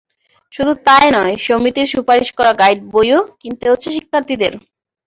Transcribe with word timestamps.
শুধু 0.53 0.73
তা-ই 0.85 1.09
নয়, 1.15 1.35
সমিতির 1.45 1.91
সুপারিশ 1.93 2.29
করা 2.37 2.51
গাইড 2.61 2.79
বইও 2.93 3.19
কিনতে 3.41 3.65
হচ্ছে 3.71 3.89
শিক্ষার্থীদের। 3.95 4.53